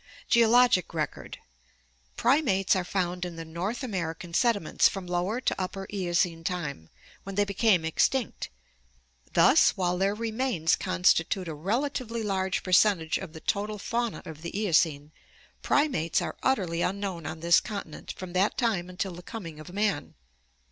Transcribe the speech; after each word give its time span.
Geologic 0.27 0.95
Record.— 0.95 1.37
Primates 2.17 2.75
are 2.75 2.83
found 2.83 3.23
in 3.23 3.35
the 3.35 3.45
North 3.45 3.83
American 3.83 4.33
sediments 4.33 4.89
from 4.89 5.05
Lower 5.05 5.39
to 5.39 5.61
Upper 5.61 5.85
Eocene 5.93 6.43
time, 6.43 6.89
when 7.21 7.35
they 7.35 7.45
became 7.45 7.85
extinct. 7.85 8.49
Thus, 9.33 9.77
while 9.77 9.99
their 9.99 10.15
remains 10.15 10.75
constitute 10.75 11.47
a 11.47 11.53
relatively 11.53 12.23
large 12.23 12.63
percentage 12.63 13.19
of 13.19 13.33
the 13.33 13.41
total 13.41 13.77
fauna 13.77 14.23
of 14.25 14.41
the 14.41 14.57
Eocene, 14.59 15.11
primates 15.61 16.19
are 16.19 16.35
utterly 16.41 16.81
unknown 16.81 17.27
on 17.27 17.41
this 17.41 17.59
continent 17.61 18.11
from 18.17 18.33
that 18.33 18.57
time 18.57 18.89
until 18.89 19.13
the 19.13 19.21
coming 19.21 19.59
of 19.59 19.71
man. 19.71 20.15